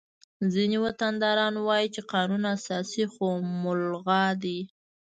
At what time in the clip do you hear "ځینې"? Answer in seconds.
0.53-0.77